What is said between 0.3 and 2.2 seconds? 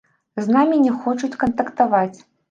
З намі не хочуць кантактаваць.